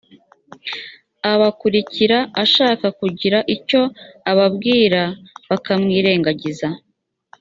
abakurikira 1.31 2.17
ashaka 2.43 2.87
kugira 2.99 3.37
icyo 3.55 3.81
ababwira 4.31 5.01
bakamwirengagiza 5.49 6.67